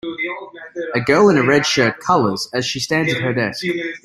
[0.95, 3.63] A girl in a red shirt colors as she stands at her desk.